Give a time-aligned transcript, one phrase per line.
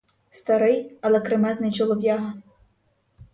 [0.31, 2.33] Старий, але кремезний чолов'яга.